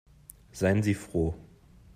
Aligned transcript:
Seien 0.51 0.81
Sie 0.81 0.95
froh. 0.95 1.35